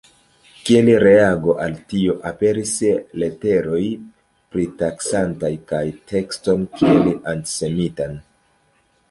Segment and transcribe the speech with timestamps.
[0.67, 2.71] Kiel reago al tio aperis
[3.25, 3.83] leteroj
[4.55, 5.83] pritaksantaj la
[6.15, 8.19] tekston kiel antisemitan.